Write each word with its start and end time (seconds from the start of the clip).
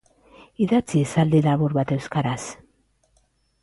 Idatzi 0.65 1.03
esaldi 1.09 1.43
labur 1.51 1.79
bat 1.81 1.95
euskaraz 1.99 2.43